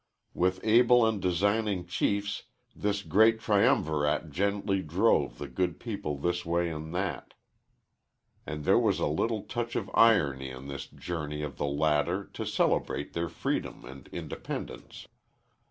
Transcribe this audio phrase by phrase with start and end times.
[0.33, 6.71] With able and designing chiefs this great triumvirate gently drove the good people this way
[6.71, 7.35] and that,
[8.43, 12.45] and there was a little touch of irony in this journey of the latter to
[12.47, 15.05] celebrate their freedom and independence.